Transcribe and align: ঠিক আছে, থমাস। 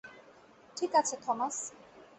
ঠিক 0.77 0.91
আছে, 0.95 1.15
থমাস। 1.23 1.55